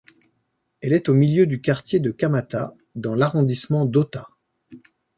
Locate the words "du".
1.45-1.61